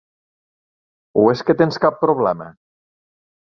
O 1.25 1.27
és 1.35 1.45
que 1.51 1.57
tens 1.61 1.79
cap 1.85 2.01
problema? 2.07 2.51